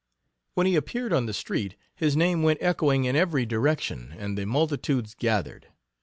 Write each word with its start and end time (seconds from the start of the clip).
When 0.55 0.65
he 0.65 0.75
appeared 0.75 1.13
on 1.13 1.27
the 1.27 1.31
street 1.33 1.75
his 1.93 2.17
name 2.17 2.41
went 2.41 2.57
echoing 2.59 3.05
in 3.05 3.15
every 3.15 3.45
direction 3.45 4.15
and 4.17 4.35
the 4.35 4.45
multitudes 4.47 5.13
gathered. 5.13 5.67